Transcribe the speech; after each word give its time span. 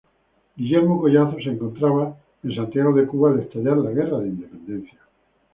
Guillermo 0.57 0.99
Collazo 0.99 1.37
se 1.39 1.49
encontraba 1.51 2.17
en 2.43 2.55
Santiago 2.55 2.91
de 2.91 3.05
Cuba 3.05 3.29
al 3.29 3.39
estallar 3.41 3.77
la 3.77 3.91
Guerra 3.91 4.17
de 4.17 4.29
independencia. 4.29 4.99